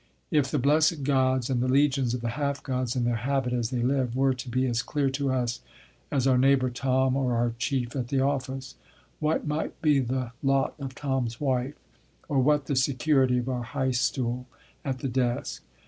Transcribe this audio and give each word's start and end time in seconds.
If 0.31 0.49
the 0.49 0.57
blessed 0.57 1.03
Gods 1.03 1.47
and 1.47 1.61
the 1.61 1.67
legions 1.67 2.15
of 2.15 2.21
the 2.21 2.29
half 2.29 2.63
gods 2.63 2.95
in 2.95 3.03
their 3.03 3.17
habit 3.17 3.53
as 3.53 3.69
they 3.69 3.83
live, 3.83 4.15
were 4.15 4.33
to 4.33 4.49
be 4.49 4.65
as 4.65 4.81
clear 4.81 5.11
to 5.11 5.31
us 5.31 5.59
as 6.11 6.25
our 6.25 6.39
neighbour 6.39 6.71
Tom 6.71 7.15
or 7.15 7.35
our 7.35 7.53
chief 7.59 7.95
at 7.95 8.07
the 8.07 8.19
office, 8.19 8.73
what 9.19 9.45
might 9.45 9.79
be 9.83 9.99
the 9.99 10.31
lot 10.41 10.73
of 10.79 10.95
Tom's 10.95 11.39
wife, 11.39 11.75
or 12.27 12.39
what 12.39 12.65
the 12.65 12.75
security 12.75 13.37
of 13.37 13.47
our 13.47 13.61
high 13.61 13.91
stool 13.91 14.47
at 14.83 14.97
the 15.01 15.07
desk? 15.07 15.61